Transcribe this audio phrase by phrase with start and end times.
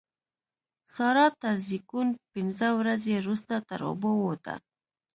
[0.95, 4.55] سارا تر زېږون پينځه ورځې روسته تر اوبو ووته.